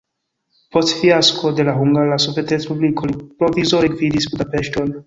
[0.77, 4.95] Post fiasko de la Hungara Sovetrespubliko li provizore gvidis Budapeŝton.